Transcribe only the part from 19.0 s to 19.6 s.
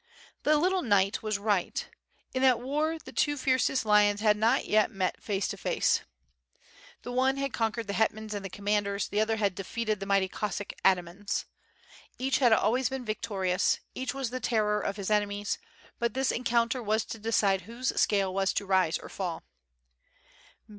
fall.